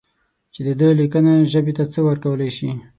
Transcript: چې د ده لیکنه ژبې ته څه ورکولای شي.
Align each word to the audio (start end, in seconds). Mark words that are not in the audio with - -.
چې 0.53 0.61
د 0.67 0.69
ده 0.79 0.87
لیکنه 1.01 1.31
ژبې 1.51 1.73
ته 1.77 1.83
څه 1.93 1.99
ورکولای 2.07 2.49
شي. 2.57 2.69